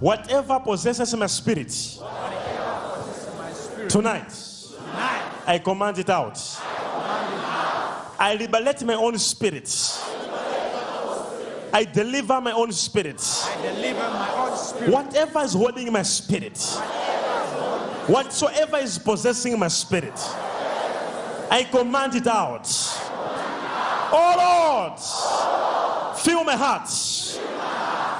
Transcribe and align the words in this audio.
whatever 0.00 0.58
possesses 0.60 1.14
my 1.14 1.26
spirit, 1.26 1.68
tonight, 3.88 4.32
I 5.46 5.60
command 5.62 5.98
it 5.98 6.10
out. 6.10 6.38
I 8.18 8.34
liberate 8.38 8.82
my 8.84 8.94
own 8.94 9.18
spirit. 9.18 9.68
I 11.72 11.84
deliver 11.84 12.40
my 12.40 12.52
own 12.52 12.72
spirit. 12.72 13.22
I 13.46 13.62
deliver 13.62 14.00
my 14.00 14.34
own 14.36 14.56
spirit. 14.56 14.90
Whatever 14.92 15.40
is 15.40 15.52
holding 15.52 15.92
my 15.92 16.02
spirit, 16.02 16.58
whatsoever 18.08 18.78
is 18.78 18.98
possessing 18.98 19.58
my 19.58 19.68
spirit, 19.68 20.18
I 21.50 21.66
command 21.70 22.14
it 22.16 22.26
out. 22.26 22.66
Oh 24.12 24.90
Lord, 24.90 26.18
fill 26.18 26.44
my 26.44 26.56
heart, 26.56 26.88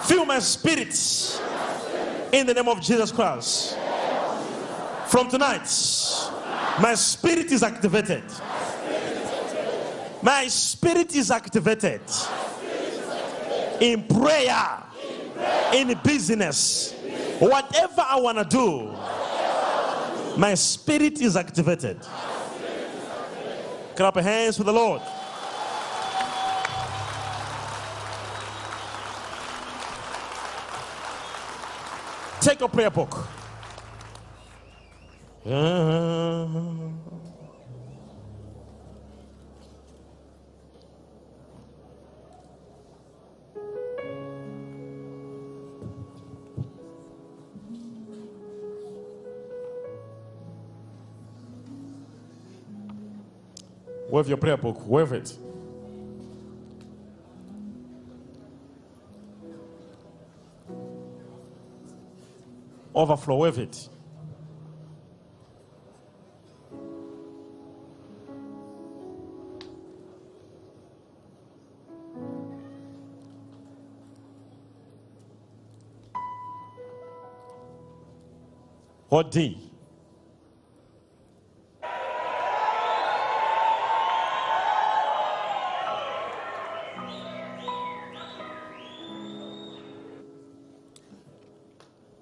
fill 0.07 0.25
my 0.25 0.39
spirit 0.39 0.95
in 2.33 2.47
the 2.47 2.55
name 2.55 2.69
of 2.69 2.81
Jesus 2.81 3.11
Christ. 3.11 3.77
From 5.07 5.29
tonight, 5.29 5.69
my 6.81 6.95
spirit 6.95 7.51
is 7.51 7.63
activated. 7.63 8.23
My 10.23 10.47
spirit 10.49 11.15
is 11.15 11.31
activated 11.31 12.03
in 13.81 14.05
prayer, 14.05 14.83
in 15.75 15.99
business, 16.05 16.93
whatever 17.39 18.05
I 18.07 18.21
want 18.21 18.39
to 18.39 18.45
do, 18.45 18.93
my 20.39 20.55
spirit 20.55 21.21
is 21.21 21.37
activated. 21.37 22.01
Clap 23.97 24.15
your 24.15 24.25
hands 24.25 24.57
for 24.57 24.65
the 24.65 24.73
Lord. 24.73 25.03
Take 32.41 32.61
your 32.61 32.71
prayer 32.71 32.91
book. 32.91 33.29
Wave 54.11 54.29
your 54.29 54.39
prayer 54.39 54.57
book, 54.57 54.87
wave 54.89 55.13
it. 55.13 55.37
Overflow, 63.01 63.37
wave 63.37 63.57
it. 63.57 63.89
What 79.09 79.31
D? 79.31 79.70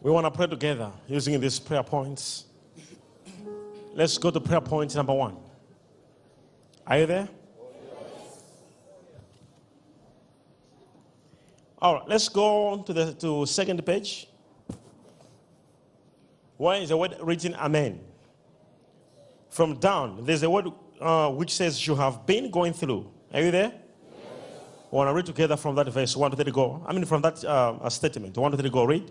We 0.00 0.10
want 0.12 0.26
to 0.26 0.30
pray 0.30 0.46
together 0.46 0.92
using 1.08 1.40
these 1.40 1.58
prayer 1.58 1.82
points. 1.82 2.44
Let's 3.94 4.16
go 4.16 4.30
to 4.30 4.40
prayer 4.40 4.60
point 4.60 4.94
number 4.94 5.12
one. 5.12 5.36
Are 6.86 6.98
you 6.98 7.06
there? 7.06 7.28
All 11.80 11.94
right, 11.94 12.08
let's 12.08 12.28
go 12.28 12.68
on 12.68 12.84
to 12.84 12.92
the 12.92 13.12
to 13.14 13.46
second 13.46 13.84
page. 13.84 14.28
Where 16.56 16.80
is 16.80 16.88
the 16.88 16.96
word 16.96 17.16
written 17.20 17.54
Amen? 17.54 18.00
From 19.50 19.78
down, 19.78 20.24
there's 20.24 20.42
a 20.42 20.50
word 20.50 20.72
uh, 21.00 21.30
which 21.30 21.54
says 21.54 21.86
you 21.86 21.94
have 21.94 22.26
been 22.26 22.50
going 22.50 22.72
through. 22.72 23.10
Are 23.32 23.40
you 23.40 23.50
there? 23.50 23.72
We 24.90 24.96
want 24.96 25.08
to 25.08 25.14
read 25.14 25.26
together 25.26 25.56
from 25.56 25.74
that 25.76 25.88
verse. 25.88 26.16
One, 26.16 26.30
two, 26.30 26.36
three, 26.36 26.50
go. 26.50 26.82
I 26.86 26.92
mean, 26.92 27.04
from 27.04 27.22
that 27.22 27.44
uh, 27.44 27.88
statement. 27.90 28.36
One, 28.38 28.50
two, 28.50 28.58
three, 28.58 28.70
go. 28.70 28.84
Read. 28.84 29.10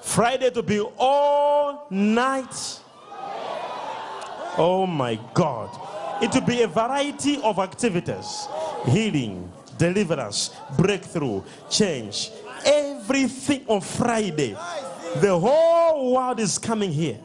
Friday 0.01 0.49
to 0.49 0.63
be 0.63 0.79
all 0.79 1.85
night. 1.91 2.81
Oh 4.57 4.87
my 4.87 5.19
God. 5.35 5.69
It 6.19 6.33
will 6.33 6.47
be 6.47 6.63
a 6.63 6.67
variety 6.67 7.39
of 7.43 7.59
activities 7.59 8.47
healing, 8.87 9.53
deliverance, 9.77 10.49
breakthrough, 10.79 11.43
change. 11.69 12.31
Everything 12.65 13.65
on 13.67 13.81
Friday. 13.81 14.57
The 15.17 15.37
whole 15.37 16.13
world 16.13 16.39
is 16.39 16.57
coming 16.57 16.91
here. 16.91 17.19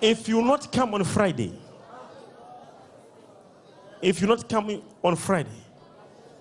If 0.00 0.28
you 0.28 0.42
not 0.42 0.72
come 0.72 0.94
on 0.94 1.04
Friday, 1.04 1.52
if 4.00 4.20
you 4.20 4.26
not 4.26 4.48
come 4.48 4.82
on 5.02 5.16
Friday, 5.16 5.50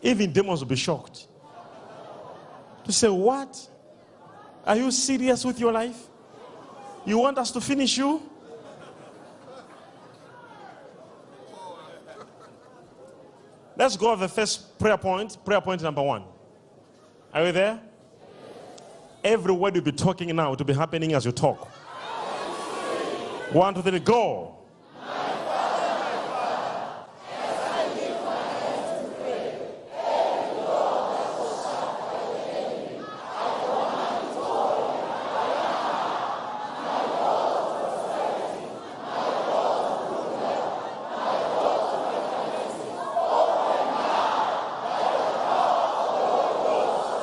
even 0.02 0.32
demons 0.32 0.62
will 0.62 0.68
be 0.68 0.76
shocked. 0.76 1.28
To 2.86 2.92
say, 2.92 3.10
What? 3.10 3.68
Are 4.66 4.76
you 4.76 4.92
serious 4.92 5.44
with 5.44 5.60
your 5.60 5.72
life? 5.72 6.08
You 7.06 7.18
want 7.18 7.38
us 7.38 7.52
to 7.52 7.62
finish 7.62 7.98
you? 7.98 8.22
Let's 13.76 13.96
go 13.96 14.12
over 14.12 14.28
the 14.28 14.34
first 14.34 14.78
prayer 14.78 14.98
point. 14.98 15.44
Prayer 15.46 15.62
point 15.62 15.82
number 15.82 16.04
one. 16.04 16.24
Are 17.34 17.46
you 17.46 17.52
there? 17.52 17.80
Every 19.24 19.54
word 19.54 19.76
you'll 19.76 19.84
be 19.84 19.92
talking 19.92 20.36
now 20.36 20.54
to 20.56 20.66
be 20.66 20.74
happening 20.74 21.14
as 21.14 21.26
you 21.26 21.32
talk. 21.32 21.68
One, 23.52 23.74
two, 23.74 23.82
three, 23.82 23.98
go. 23.98 24.56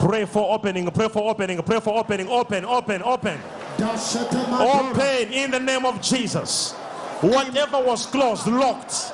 Pray 0.00 0.24
for 0.24 0.52
opening, 0.52 0.90
pray 0.90 1.08
for 1.08 1.30
opening, 1.30 1.62
pray 1.62 1.78
for 1.78 1.96
opening, 1.96 2.28
open, 2.28 2.64
open, 2.64 3.02
open. 3.04 3.55
Open 3.78 5.32
in 5.32 5.50
the 5.50 5.60
name 5.60 5.84
of 5.84 6.00
Jesus. 6.00 6.72
Whatever 7.20 7.80
was 7.80 8.06
closed, 8.06 8.46
locked. 8.46 9.12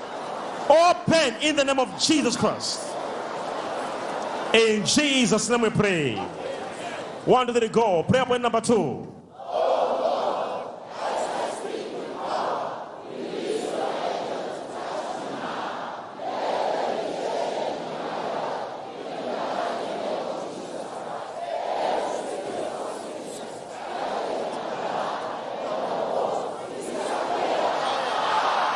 Open 0.68 1.34
in 1.40 1.56
the 1.56 1.64
name 1.64 1.78
of 1.78 2.00
Jesus 2.00 2.36
Christ. 2.36 2.80
In 4.54 4.84
Jesus' 4.84 5.48
name 5.48 5.62
we 5.62 5.70
pray. 5.70 6.14
One, 7.24 7.46
two, 7.46 7.52
three, 7.52 7.68
go. 7.68 8.02
Prayer 8.02 8.24
point 8.24 8.42
number 8.42 8.60
two. 8.60 9.11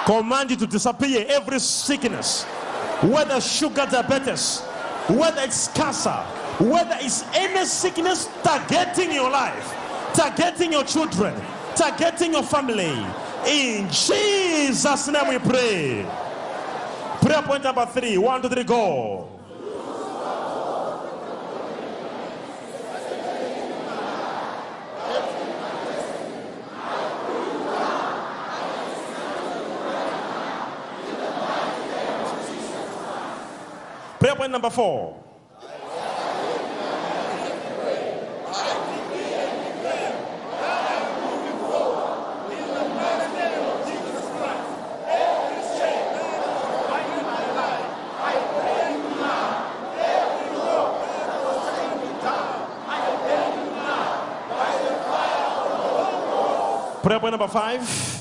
Command 0.07 0.51
you 0.53 0.57
to 0.57 0.69
disappear 0.69 1.27
every 1.29 1.59
sickness, 1.59 2.45
whether 3.03 3.41
sugar 3.41 3.87
diabetes, 3.91 4.61
whether 5.09 5.43
it's 5.43 5.67
cancer, 5.73 6.23
whether 6.61 6.97
it's 7.01 7.25
any 7.35 7.67
sickness 7.67 8.29
targeting 8.45 9.11
your 9.13 9.29
life, 9.29 9.75
targeting 10.15 10.71
your 10.71 10.85
children, 10.85 11.35
targeting 11.75 12.33
your 12.33 12.45
family. 12.45 13.05
In 13.49 13.91
Jesus' 13.91 15.09
name 15.09 15.29
we 15.29 15.39
pray. 15.39 16.07
Prayer 17.21 17.43
point 17.43 17.65
number 17.65 17.85
three. 17.87 18.17
One, 18.17 18.41
two, 18.43 18.49
three, 18.49 18.63
go. 18.63 19.36
Point 34.47 34.53
number 34.53 34.71
four. 34.71 35.23
Prayer 57.03 57.21
point 57.21 57.33
number 57.33 57.49
five. 57.49 58.16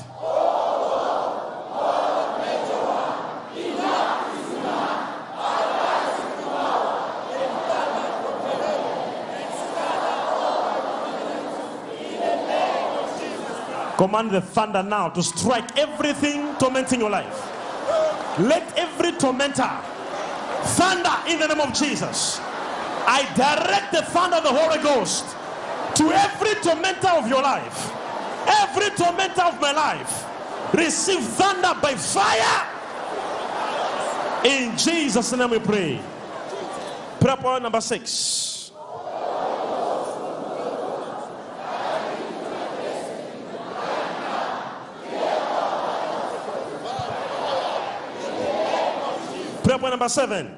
Command 13.96 14.30
the 14.30 14.40
thunder 14.40 14.82
now 14.82 15.08
to 15.08 15.22
strike 15.22 15.78
everything 15.78 16.54
tormenting 16.58 17.00
your 17.00 17.10
life. 17.10 17.52
Let 18.38 18.76
every 18.76 19.12
tormentor 19.12 19.70
thunder 20.76 21.14
in 21.28 21.38
the 21.38 21.48
name 21.48 21.60
of 21.60 21.72
Jesus. 21.72 22.38
I 23.08 23.22
direct 23.34 23.92
the 23.92 24.02
thunder 24.02 24.36
of 24.36 24.42
the 24.42 24.52
Holy 24.52 24.82
Ghost 24.82 25.24
to 25.96 26.10
every 26.12 26.54
tormentor 26.60 27.08
of 27.08 27.28
your 27.28 27.42
life, 27.42 27.90
every 28.46 28.90
tormentor 28.90 29.42
of 29.42 29.60
my 29.60 29.72
life. 29.72 30.26
Receive 30.74 31.20
thunder 31.20 31.72
by 31.80 31.94
fire. 31.94 32.66
In 34.44 34.76
Jesus' 34.76 35.32
name 35.32 35.50
we 35.50 35.58
pray. 35.58 36.00
Prayer 37.20 37.36
point 37.36 37.62
number 37.62 37.80
six. 37.80 38.45
Point 49.78 49.90
number 49.90 50.08
seven. 50.08 50.56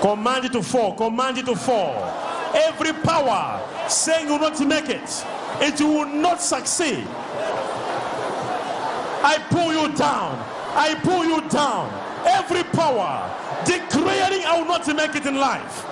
Command 0.00 0.44
it 0.44 0.52
to 0.52 0.62
fall. 0.62 0.94
Command 0.94 1.38
it 1.38 1.46
to 1.46 1.56
fall. 1.56 1.94
Every 2.54 2.92
power 2.92 3.60
saying 3.88 4.28
you 4.28 4.34
will 4.34 4.38
not 4.38 4.60
make 4.66 4.88
it, 4.88 5.24
it 5.60 5.80
will 5.80 6.06
not 6.06 6.40
succeed. 6.40 7.04
I 9.22 9.44
pull 9.50 9.72
you 9.72 9.92
down. 9.96 10.38
I 10.76 10.94
pull 11.02 11.24
you 11.24 11.40
down. 11.48 11.92
Every 12.24 12.62
power 12.62 13.49
declaring 13.64 14.44
I 14.44 14.58
will 14.58 14.66
not 14.66 14.86
make 14.94 15.14
it 15.14 15.26
in 15.26 15.36
life. 15.36 15.86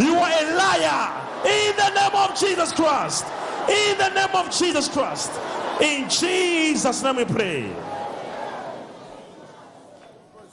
You 0.00 0.16
are 0.16 0.30
a 0.30 0.56
liar. 0.56 1.20
In 1.44 1.76
the 1.76 1.90
name 1.90 2.14
of 2.14 2.38
Jesus 2.38 2.72
Christ. 2.72 3.26
In 3.68 3.98
the 3.98 4.08
name 4.10 4.34
of 4.34 4.50
Jesus 4.50 4.88
Christ. 4.88 5.32
In 5.80 6.08
Jesus' 6.08 7.02
name 7.02 7.16
we 7.16 7.24
pray. 7.24 7.72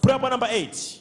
Prayer 0.02 0.20
number 0.20 0.48
eight. 0.50 1.01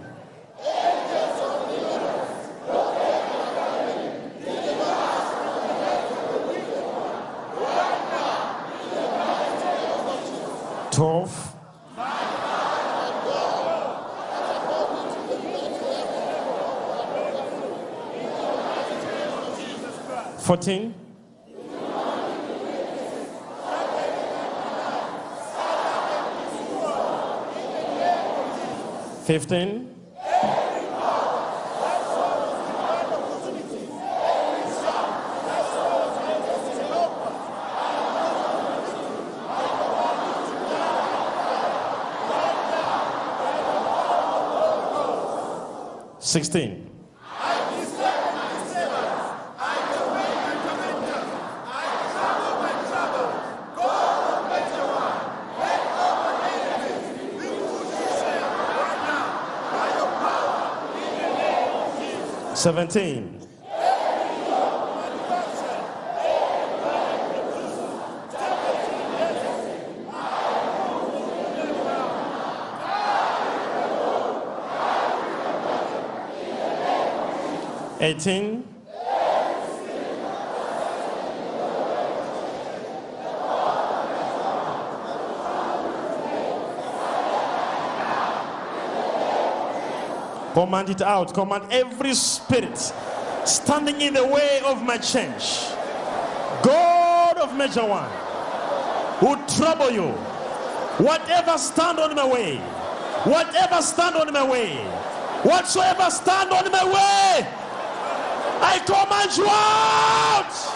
14. 20.51 20.93
Fifteen. 29.23 29.95
Sixteen. 46.19 46.90
17. 62.61 63.39
Eighteen. 77.99 78.70
Command 90.53 90.89
it 90.89 91.01
out. 91.01 91.33
Command 91.33 91.65
every 91.71 92.13
spirit 92.13 92.77
standing 93.45 94.01
in 94.01 94.13
the 94.13 94.25
way 94.25 94.61
of 94.65 94.83
my 94.83 94.97
change. 94.97 95.67
God 96.63 97.37
of 97.37 97.55
Major 97.55 97.85
One, 97.85 98.09
who 99.19 99.35
trouble 99.55 99.91
you. 99.91 100.09
Whatever 101.03 101.57
stand 101.57 101.99
on 101.99 102.15
my 102.15 102.27
way, 102.27 102.57
whatever 103.23 103.81
stand 103.81 104.15
on 104.15 104.31
my 104.31 104.47
way, 104.47 104.75
whatsoever 105.43 106.09
stand 106.11 106.51
on 106.51 106.71
my 106.71 106.85
way, 106.85 107.47
I 108.61 108.77
command 108.85 109.35
you 109.37 109.47
out. 109.47 110.70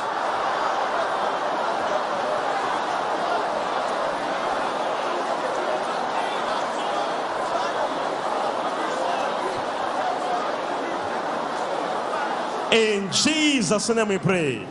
In 12.75 13.09
Jesus' 13.09 13.87
name 13.87 14.09
we 14.09 14.17
pray. 14.17 14.67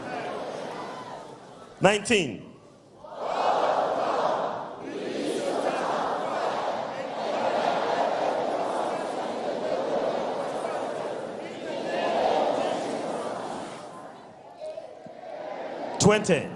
19. 1.80 2.42
Twenty. 15.98 16.50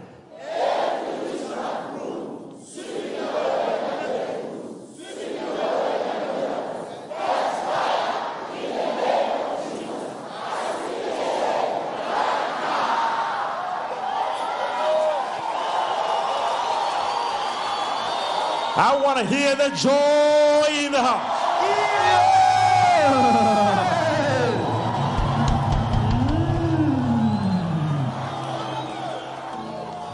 I 18.81 18.95
want 18.95 19.08
to 19.19 19.27
hear 19.27 19.57
the 19.57 19.71
joy 19.71 20.85
in 20.85 20.93
the 20.93 21.03
house. 21.03 21.47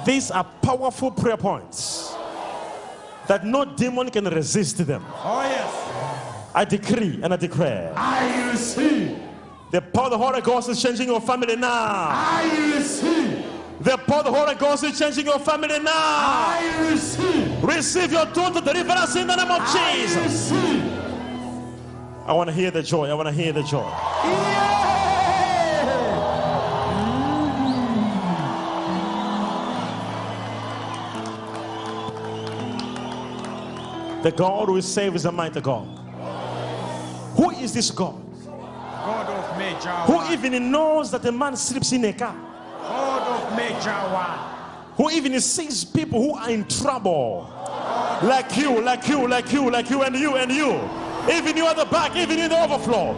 These 0.06 0.30
are 0.30 0.44
powerful 0.60 1.10
prayer 1.10 1.36
points 1.36 2.14
that 3.26 3.44
no 3.44 3.64
demon 3.64 4.10
can 4.10 4.26
resist 4.26 4.86
them. 4.86 5.02
Oh, 5.24 5.40
yes. 5.42 6.50
I 6.54 6.64
decree 6.64 7.20
and 7.22 7.32
I 7.32 7.36
declare 7.36 7.92
I 7.96 8.50
receive. 8.50 9.18
the 9.72 9.80
power 9.80 10.04
of 10.04 10.10
the 10.12 10.18
Holy 10.18 10.40
Ghost 10.42 10.68
is 10.68 10.80
changing 10.80 11.08
your 11.08 11.20
family 11.20 11.56
now. 11.56 11.70
I 11.72 12.72
receive. 12.76 13.44
The 13.80 13.96
power 13.96 14.18
of 14.18 14.24
the 14.26 14.32
Holy 14.32 14.54
Ghost 14.54 14.84
is 14.84 14.98
changing 14.98 15.24
your 15.26 15.38
family 15.38 15.80
now. 15.80 15.90
I 15.92 16.88
receive. 16.90 17.43
Receive 17.66 18.12
your 18.12 18.26
total 18.26 18.60
deliverance 18.60 19.16
in 19.16 19.26
the 19.26 19.36
name 19.36 19.50
of 19.50 19.60
I 19.60 19.92
Jesus. 19.96 20.50
receive. 20.50 20.92
I 22.26 22.32
want 22.32 22.48
to 22.48 22.54
hear 22.54 22.70
the 22.70 22.82
joy. 22.82 23.08
I 23.08 23.14
want 23.14 23.28
to 23.28 23.34
hear 23.34 23.52
the 23.52 23.62
joy. 23.62 23.88
Yeah. 23.88 24.74
The 34.24 34.32
God 34.32 34.68
who 34.68 34.80
save 34.80 35.14
is 35.16 35.26
a 35.26 35.32
mighty 35.32 35.60
God. 35.60 35.84
Who 37.36 37.50
is 37.50 37.74
this 37.74 37.90
God? 37.90 38.18
God 38.46 39.28
of 39.28 39.58
Major 39.58 39.90
Who 39.90 40.32
even 40.32 40.70
knows 40.70 41.10
that 41.10 41.26
a 41.26 41.32
man 41.32 41.54
sleeps 41.56 41.92
in 41.92 42.06
a 42.06 42.12
car? 42.14 42.34
God 42.80 43.42
of 43.42 43.54
Major 43.54 43.92
One. 44.14 44.53
Who 44.96 45.10
even 45.10 45.38
sees 45.40 45.84
people 45.84 46.22
who 46.22 46.34
are 46.34 46.50
in 46.50 46.66
trouble? 46.68 47.50
Like 48.22 48.56
you, 48.56 48.80
like 48.80 49.08
you, 49.08 49.28
like 49.28 49.52
you, 49.52 49.70
like 49.70 49.90
you, 49.90 50.02
and 50.02 50.14
you, 50.14 50.36
and 50.36 50.50
you. 50.50 50.72
Even 51.32 51.56
you 51.56 51.66
at 51.66 51.76
the 51.76 51.86
back, 51.86 52.16
even 52.16 52.38
in 52.38 52.50
the 52.50 52.62
overflow. 52.62 53.12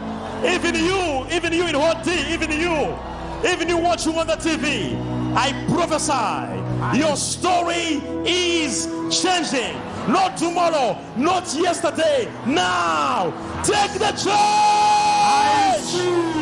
Even 0.45 0.75
you, 0.75 1.27
even 1.31 1.53
you 1.53 1.67
in 1.67 1.75
Hot 1.75 2.03
D, 2.03 2.13
even 2.33 2.51
you. 2.51 2.97
Even 3.51 3.69
you 3.69 3.77
watching 3.77 4.17
on 4.17 4.27
the 4.27 4.37
TV. 4.37 4.97
I 5.37 5.53
prophesy 5.69 6.99
your 6.99 7.17
story 7.17 8.01
is 8.27 8.87
changing. 9.11 9.77
Not 10.09 10.37
tomorrow, 10.37 10.99
not 11.17 11.53
yesterday, 11.55 12.31
now. 12.47 13.31
Take 13.65 13.93
the 13.99 14.13
charge. 14.13 16.36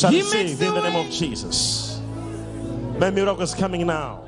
Shall 0.00 0.10
He 0.10 0.18
receive 0.20 0.46
makes 0.46 0.60
in 0.60 0.74
the 0.74 0.80
the 0.80 0.80
name 0.82 0.94
way. 0.94 1.06
of 1.06 1.12
Jesus. 1.12 2.00
My 2.98 3.10
miracle 3.10 3.42
is 3.42 3.54
coming 3.54 3.86
now. 3.86 4.24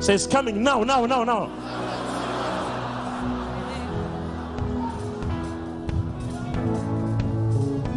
Say 0.00 0.14
it's 0.14 0.26
coming 0.26 0.62
now, 0.62 0.82
now, 0.84 1.04
now, 1.06 1.24
now. 1.24 1.50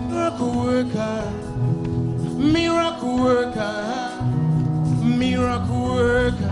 Miracle 0.09 0.51
worker. 0.63 1.31
Miracle 2.37 3.17
worker. 3.17 4.13
Miracle 5.03 5.81
worker. 5.85 6.51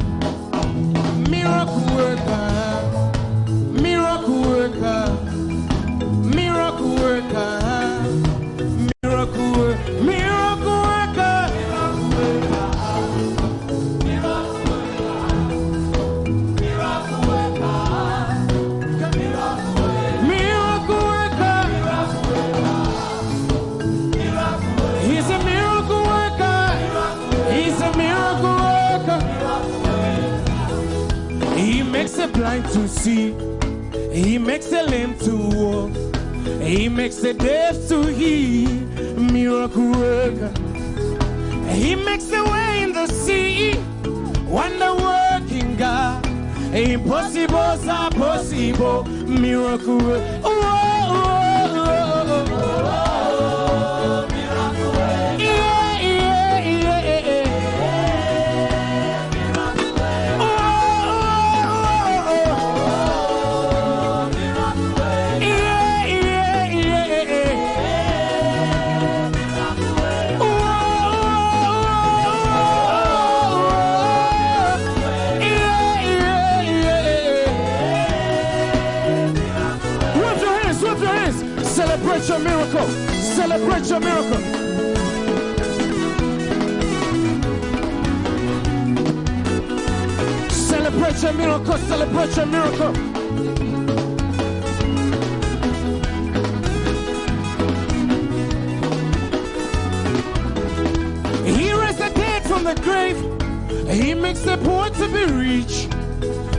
Makes 104.28 104.42
the 104.42 104.58
poor 104.58 104.90
to 104.90 105.08
be 105.16 105.24
rich. 105.46 105.88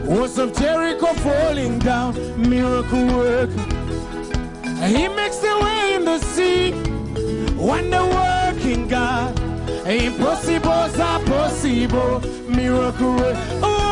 Walls 0.07 0.39
of 0.39 0.57
Jericho 0.57 1.13
falling 1.25 1.79
down. 1.79 2.15
Miracle 2.49 3.07
worker. 3.09 3.67
He 4.87 5.07
makes 5.09 5.39
the 5.47 5.55
way 5.63 5.95
in 5.97 6.05
the 6.07 6.19
sea. 6.19 6.73
Wonder 7.57 8.05
working 8.21 8.89
God. 8.89 9.39
Impossibles 9.87 10.99
are 10.99 11.21
possible. 11.25 12.21
Miracle 12.49 13.21
oh, 13.21 13.61
oh, 13.63 13.88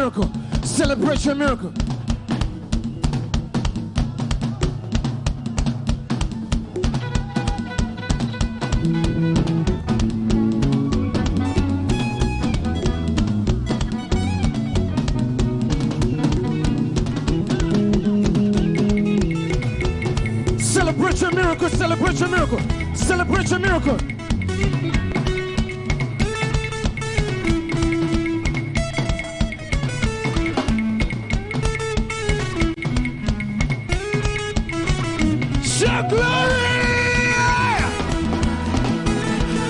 miracle. 0.00 0.30
Celebrate 0.62 1.26
your 1.26 1.34
miracle. 1.34 1.72
Celebrate 20.58 21.20
your 21.20 21.30
miracle. 21.32 21.68
Celebrate 21.68 22.20
your 22.20 22.28
miracle. 22.30 22.60
Celebrate 22.94 23.50
your 23.50 23.58
miracle. 23.58 24.09
Shout 35.80 36.10
glory! 36.10 36.20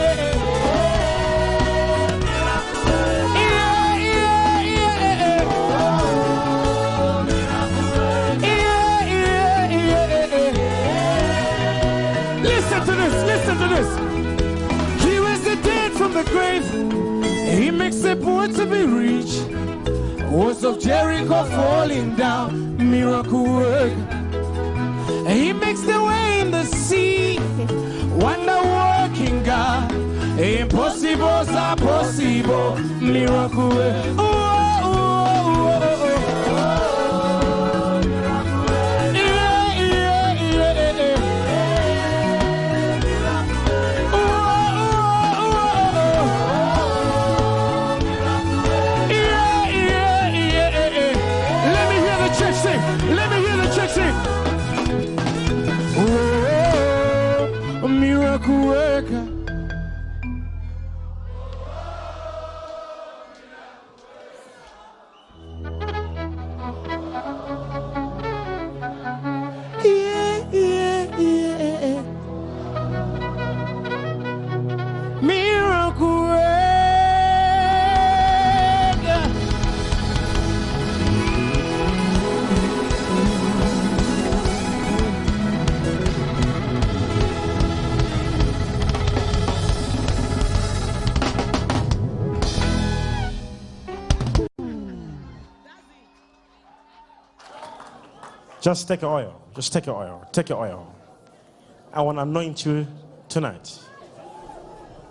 Yeah, 3.35 3.97
yeah, 3.99 4.63
yeah. 4.63 5.45
Yeah, 8.43 9.05
yeah, 9.13 9.77
yeah. 12.33 12.43
Listen 12.43 12.81
to 12.87 12.93
this, 12.93 13.15
listen 13.25 13.57
to 13.59 13.67
this. 13.75 13.91
He 15.05 15.13
raised 15.19 15.45
the 15.45 15.57
dead 15.63 15.93
from 15.93 16.13
the 16.15 16.25
grave. 16.25 16.65
He 17.59 17.71
makes 17.71 17.99
the 18.01 18.17
poor 18.17 18.49
to 18.49 18.65
be 18.65 18.85
rich. 18.87 19.43
Walls 20.37 20.65
of 20.65 20.79
Jericho 20.79 21.45
falling 21.45 22.15
down, 22.15 22.77
miracle 22.91 23.43
work. 23.43 23.91
He 25.27 25.55
makes 25.55 25.81
the 25.81 25.99
way 26.05 26.41
in 26.41 26.51
the 26.51 26.65
sea, 26.67 27.39
wonder 28.11 28.61
working 28.77 29.43
God. 29.45 29.91
Impossibles 30.39 31.49
are 31.49 31.77
possible, 31.77 32.77
miracle 33.01 33.71
work. 33.71 34.36
Just 98.67 98.89
take 98.89 99.03
your 99.03 99.15
oil. 99.15 99.41
Just 99.55 99.73
take 99.73 99.87
your 99.87 99.95
oil. 99.95 100.29
Take 100.33 100.49
your 100.49 100.59
oil. 100.59 100.93
I 101.93 102.03
want 102.03 102.19
to 102.19 102.23
anoint 102.23 102.67
you 102.67 102.85
tonight. 103.29 103.79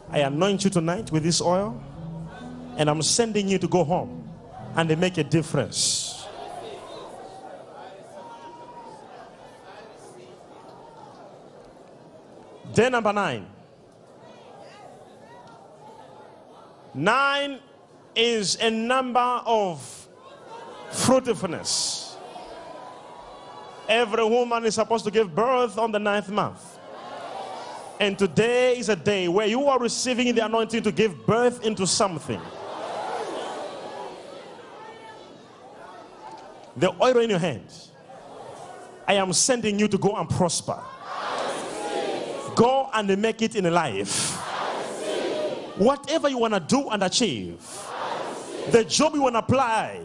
I 0.10 0.20
anoint 0.20 0.66
you 0.66 0.70
tonight 0.70 1.10
with 1.10 1.24
this 1.24 1.40
oil, 1.40 1.82
and 2.76 2.90
I'm 2.90 3.02
sending 3.02 3.48
you 3.48 3.58
to 3.60 3.68
go 3.70 3.86
home 3.86 4.30
and 4.76 4.90
they 4.90 4.98
make 4.98 5.18
a 5.18 5.24
difference. 5.24 6.28
Day 12.74 12.90
number 12.90 13.14
nine. 13.14 13.46
Nine 16.94 17.60
is 18.18 18.58
a 18.60 18.70
number 18.70 19.42
of 19.46 20.10
fruitfulness. 20.92 22.05
Every 23.88 24.24
woman 24.24 24.66
is 24.66 24.76
supposed 24.76 25.06
to 25.06 25.12
give 25.12 25.34
birth 25.34 25.78
on 25.78 25.92
the 25.92 26.00
ninth 26.00 26.30
month. 26.30 26.80
And 28.00 28.20
today 28.20 28.78
is 28.78 28.90
a 28.90 28.96
day 28.96 29.28
where 29.28 29.48
you 29.48 29.68
are 29.68 29.80
receiving 29.80 30.34
the 30.36 30.46
anointing 30.46 30.84
to 30.84 30.92
give 30.92 31.26
birth 31.26 31.66
into 31.66 31.88
something. 31.88 32.42
The 36.78 36.94
oil 37.02 37.20
in 37.20 37.30
your 37.30 37.40
hand, 37.40 37.68
I 39.08 39.14
am 39.14 39.32
sending 39.32 39.80
you 39.80 39.88
to 39.88 39.98
go 39.98 40.16
and 40.16 40.30
prosper. 40.30 40.82
Go 42.56 42.90
and 42.94 43.22
make 43.22 43.42
it 43.42 43.56
in 43.56 43.72
life. 43.74 44.36
Whatever 45.78 46.28
you 46.30 46.38
want 46.38 46.54
to 46.54 46.60
do 46.60 46.90
and 46.90 47.04
achieve, 47.04 47.60
the 48.72 48.84
job 48.84 49.14
you 49.14 49.22
want 49.22 49.36
to 49.36 49.40
apply, 49.40 50.00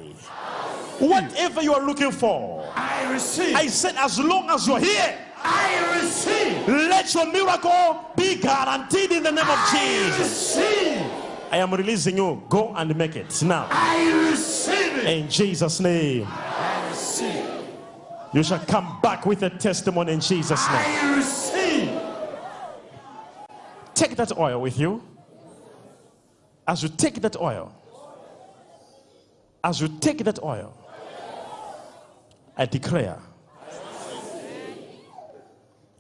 whatever 0.99 1.63
you 1.63 1.75
are 1.75 1.85
looking 1.85 2.13
for, 2.13 2.60
I 3.01 3.13
receive. 3.13 3.55
I 3.57 3.67
said, 3.67 3.97
as 3.97 4.19
long 4.19 4.51
as 4.51 4.67
you're 4.67 4.79
here, 4.79 5.19
I 5.43 6.01
receive. 6.03 6.69
let 6.69 7.13
your 7.15 7.31
miracle 7.33 8.05
be 8.17 8.37
guaranteed 8.37 9.13
in 9.13 9.23
the 9.23 9.33
name 9.33 9.45
of 9.45 9.49
I 9.49 10.05
Jesus. 10.17 10.57
receive. 10.57 11.07
I 11.51 11.57
am 11.57 11.73
releasing 11.75 12.17
you. 12.17 12.43
Go 12.49 12.75
and 12.77 12.95
make 12.97 13.17
it 13.17 13.43
now. 13.43 13.67
I 13.71 14.29
receive 14.31 14.99
it. 14.99 15.07
In 15.07 15.29
Jesus' 15.29 15.81
name, 15.81 16.27
I 16.29 16.89
receive. 16.91 17.45
you 18.33 18.43
shall 18.43 18.61
come 18.61 19.01
back 19.03 19.27
with 19.27 19.43
a 19.43 19.51
testimony 19.51 20.13
in 20.13 20.21
Jesus' 20.21 20.65
name. 20.69 20.77
I 20.79 21.17
receive. 21.17 22.01
Take 23.95 24.15
that 24.17 24.37
oil 24.39 24.61
with 24.61 24.79
you. 24.79 25.03
As 26.69 26.83
you 26.83 26.89
take 26.89 27.21
that 27.23 27.37
oil, 27.41 27.75
as 29.65 29.81
you 29.81 29.89
take 30.01 30.19
that 30.25 30.41
oil, 30.43 30.73
I 32.61 32.67
declare 32.67 33.19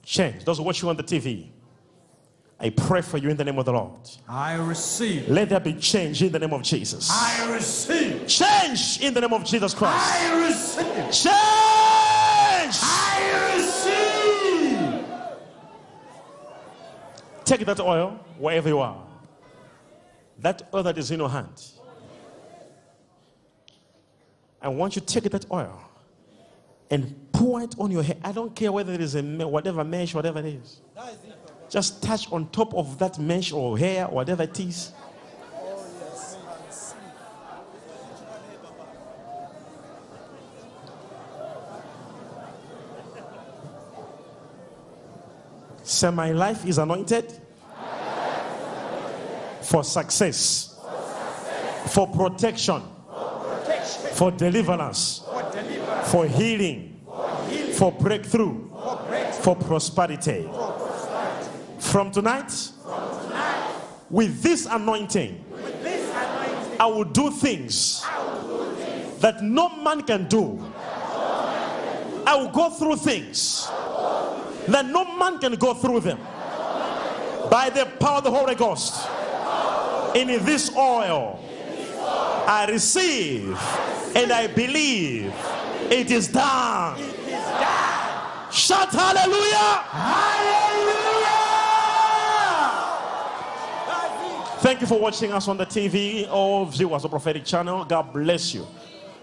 change. 0.04 0.44
Those 0.44 0.58
who 0.58 0.64
watch 0.64 0.82
you 0.82 0.90
on 0.90 0.96
the 0.98 1.02
TV, 1.02 1.48
I 2.60 2.68
pray 2.68 3.00
for 3.00 3.16
you 3.16 3.30
in 3.30 3.38
the 3.38 3.44
name 3.44 3.58
of 3.58 3.64
the 3.64 3.72
Lord. 3.72 4.10
I 4.28 4.56
receive. 4.56 5.26
Let 5.30 5.48
there 5.48 5.58
be 5.58 5.72
change 5.72 6.22
in 6.22 6.30
the 6.30 6.38
name 6.38 6.52
of 6.52 6.62
Jesus. 6.62 7.08
I 7.10 7.50
receive. 7.50 8.26
Change 8.26 9.00
in 9.00 9.14
the 9.14 9.22
name 9.22 9.32
of 9.32 9.42
Jesus 9.42 9.72
Christ. 9.72 9.96
I 9.96 10.48
receive. 10.48 11.10
Change! 11.10 12.76
I 12.82 13.54
receive. 13.56 15.06
Take 17.46 17.64
that 17.64 17.80
oil 17.80 18.20
wherever 18.36 18.68
you 18.68 18.80
are. 18.80 19.02
That 20.40 20.68
oil 20.74 20.82
that 20.82 20.98
is 20.98 21.10
in 21.10 21.20
your 21.20 21.30
hand. 21.30 21.72
I 24.60 24.68
want 24.68 24.94
you 24.94 25.00
to 25.00 25.20
take 25.20 25.32
that 25.32 25.50
oil 25.50 25.89
and 26.90 27.14
pour 27.32 27.62
it 27.62 27.74
on 27.78 27.90
your 27.90 28.02
head. 28.02 28.20
I 28.24 28.32
don't 28.32 28.54
care 28.54 28.72
whether 28.72 28.92
it 28.92 29.00
is 29.00 29.14
a 29.14 29.22
whatever 29.22 29.84
mesh, 29.84 30.14
whatever 30.14 30.40
it 30.40 30.46
is. 30.46 30.80
Just 31.68 32.02
touch 32.02 32.30
on 32.32 32.50
top 32.50 32.74
of 32.74 32.98
that 32.98 33.18
mesh 33.18 33.52
or 33.52 33.78
hair, 33.78 34.06
whatever 34.08 34.42
it 34.42 34.58
is. 34.58 34.92
Say, 45.84 46.10
my 46.10 46.32
life 46.32 46.64
is 46.66 46.78
anointed 46.78 47.32
for 49.62 49.84
success, 49.84 50.78
for 51.88 52.06
protection, 52.08 52.82
for 54.12 54.30
deliverance, 54.30 55.22
for 56.06 56.26
healing, 56.26 57.00
for 57.74 57.92
breakthrough, 57.92 58.68
for 59.42 59.56
prosperity. 59.56 60.48
From 61.78 62.10
tonight, 62.10 62.52
with 64.10 64.42
this 64.42 64.66
anointing, 64.66 65.44
I 66.78 66.86
will 66.86 67.04
do 67.04 67.30
things 67.30 68.02
that 69.20 69.42
no 69.42 69.68
man 69.82 70.02
can 70.02 70.28
do. 70.28 70.58
I 72.26 72.36
will 72.36 72.50
go 72.50 72.70
through 72.70 72.96
things 72.96 73.68
that 74.68 74.86
no 74.86 75.16
man 75.16 75.38
can 75.38 75.54
go 75.56 75.74
through 75.74 76.00
them 76.00 76.18
by 77.50 77.70
the 77.70 77.86
power 77.98 78.18
of 78.18 78.24
the 78.24 78.30
Holy 78.30 78.54
Ghost. 78.54 79.08
In 80.14 80.28
this 80.44 80.74
oil, 80.76 81.42
I 82.46 82.66
receive 82.70 83.58
and 84.14 84.32
I 84.32 84.46
believe 84.46 85.32
it 85.90 86.10
is 86.10 86.28
done. 86.28 86.98
Shout 88.50 88.90
hallelujah! 88.90 89.84
Hallelujah! 89.90 91.40
Thank 94.60 94.80
you 94.82 94.86
for 94.86 94.98
watching 95.00 95.32
us 95.32 95.48
on 95.48 95.56
the 95.56 95.64
TV 95.64 96.30
or 96.30 96.66
viewers 96.66 97.04
of 97.04 97.10
Prophetic 97.10 97.44
Channel. 97.44 97.84
God 97.84 98.12
bless 98.12 98.52
you. 98.52 98.66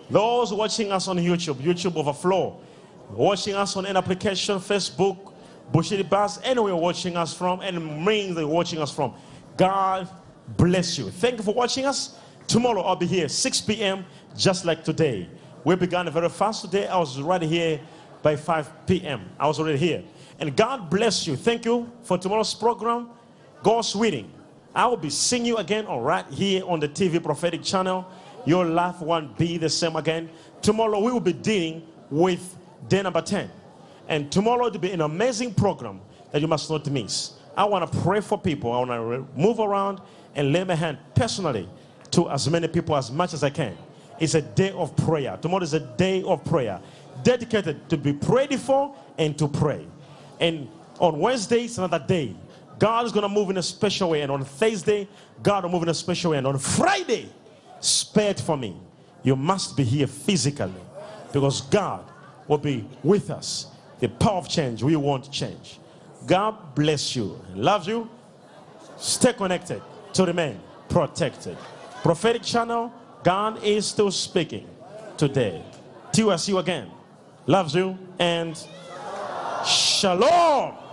Those 0.10 0.54
watching 0.54 0.92
us 0.92 1.08
on 1.08 1.18
YouTube, 1.18 1.56
YouTube 1.56 1.96
Overflow, 1.96 2.60
watching 3.12 3.54
us 3.54 3.76
on 3.76 3.86
an 3.86 3.98
application, 3.98 4.58
Facebook, 4.58 5.34
Bushiri 5.72 6.10
Bus, 6.10 6.40
anywhere 6.44 6.76
watching 6.76 7.18
us 7.18 7.34
from, 7.34 7.60
and 7.62 7.76
you're 8.38 8.48
watching 8.48 8.80
us 8.80 8.94
from. 8.94 9.14
God 9.58 10.08
bless 10.56 10.98
you. 10.98 11.10
Thank 11.10 11.38
you 11.38 11.44
for 11.44 11.54
watching 11.54 11.86
us. 11.86 12.18
Tomorrow 12.48 12.82
I'll 12.82 12.96
be 12.96 13.06
here 13.06 13.28
6 13.28 13.62
p.m. 13.62 14.06
just 14.36 14.64
like 14.66 14.84
today. 14.84 15.30
We 15.66 15.76
began 15.76 16.10
very 16.10 16.30
fast 16.30 16.62
today. 16.64 16.88
I 16.88 16.98
was 16.98 17.20
right 17.20 17.42
here 17.42 17.82
by 18.24 18.38
5 18.38 18.88
p.m. 18.88 19.30
I 19.38 19.48
was 19.48 19.60
already 19.60 19.78
here. 19.78 20.04
And 20.40 20.56
God 20.56 20.90
bless 20.90 21.28
you. 21.28 21.36
Thank 21.36 21.66
you 21.66 21.92
for 22.04 22.18
tomorrow's 22.18 22.54
program. 22.54 23.10
God's 23.64 23.94
willing. 23.96 24.32
I 24.74 24.86
will 24.86 24.98
be 24.98 25.10
seeing 25.10 25.46
you 25.46 25.58
again 25.58 25.86
all 25.88 26.02
right 26.02 26.26
here 26.28 26.64
on 26.66 26.80
the 26.80 26.88
TV 26.88 27.22
prophetic 27.22 27.64
channel. 27.64 28.10
Your 28.46 28.66
life 28.66 29.02
won't 29.02 29.38
be 29.38 29.58
the 29.58 29.70
same 29.70 29.98
again. 29.98 30.30
Tomorrow 30.62 31.00
we 31.00 31.12
will 31.12 31.20
be 31.20 31.34
dealing 31.34 31.86
with 32.10 32.56
day 32.88 33.02
number 33.02 33.22
10. 33.22 33.50
And 34.08 34.32
tomorrow 34.32 34.68
it 34.68 34.74
will 34.74 34.80
be 34.80 34.92
an 34.92 35.02
amazing 35.02 35.54
program 35.54 36.00
that 36.32 36.40
you 36.42 36.48
must 36.48 36.70
not 36.70 36.90
miss. 36.90 37.34
I 37.58 37.66
want 37.66 37.92
to 37.92 38.00
pray 38.00 38.22
for 38.22 38.40
people. 38.40 38.72
I 38.72 38.80
want 38.80 38.92
to 38.92 39.40
move 39.40 39.60
around 39.60 40.00
and 40.36 40.54
lay 40.54 40.64
my 40.64 40.76
hand 40.76 40.98
personally 41.16 41.68
to 42.12 42.30
as 42.30 42.50
many 42.50 42.68
people 42.68 42.96
as 42.96 43.12
much 43.12 43.34
as 43.34 43.44
I 43.44 43.50
can. 43.50 43.78
It's 44.20 44.34
a 44.34 44.42
day 44.42 44.72
of 44.72 44.96
prayer. 44.96 45.38
Tomorrow 45.42 45.64
is 45.64 45.74
a 45.74 45.80
day 45.80 46.24
of 46.24 46.44
prayer 46.46 46.80
dedicated 47.24 47.90
to 47.90 47.98
be 47.98 48.14
prayed 48.14 48.60
for 48.60 48.96
and 49.18 49.38
to 49.38 49.48
pray. 49.48 49.86
And 50.40 50.70
on 51.00 51.20
Wednesday, 51.20 51.66
it's 51.66 51.78
another 51.78 52.04
day. 52.06 52.36
God 52.80 53.06
is 53.06 53.12
going 53.12 53.24
to 53.24 53.30
move 53.30 53.50
in 53.50 53.58
a 53.58 53.64
special 53.64 54.12
way. 54.12 54.22
And 54.22 54.32
on 54.32 54.44
Thursday, 54.44 55.08
God 55.42 55.64
will 55.64 55.72
move 55.72 55.84
in 55.84 55.90
a 55.90 55.94
special 55.94 56.32
way. 56.32 56.38
And 56.38 56.48
on 56.48 56.58
Friday, 56.60 57.30
spare 57.80 58.32
it 58.32 58.40
for 58.40 58.58
me. 58.58 58.76
You 59.24 59.36
must 59.36 59.76
be 59.76 59.84
here 59.84 60.08
physically 60.08 60.72
because 61.34 61.62
God 61.62 62.06
will 62.48 62.60
be 62.60 62.88
with 63.04 63.30
us. 63.30 63.68
The 64.00 64.08
power 64.08 64.38
of 64.38 64.48
change, 64.48 64.84
we 64.84 64.96
want 64.96 65.32
change. 65.32 65.80
God 66.26 66.76
bless 66.76 67.16
you. 67.16 67.40
Loves 67.56 67.88
you. 67.88 68.10
Stay 68.98 69.34
connected 69.34 69.82
to 70.14 70.26
remain 70.26 70.60
protected. 70.90 71.58
Prophetic 72.08 72.42
channel, 72.42 72.94
God 73.22 73.62
is 73.66 73.86
still 73.86 74.12
speaking 74.12 74.66
today. 75.18 75.62
Till 76.14 76.32
I 76.32 76.38
see 76.38 76.54
you 76.54 76.58
again. 76.58 76.90
Loves 77.46 77.76
you 77.76 77.98
and 78.18 78.58
shalom. 79.66 80.87